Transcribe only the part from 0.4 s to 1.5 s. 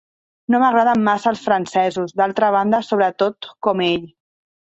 No m'agraden massa els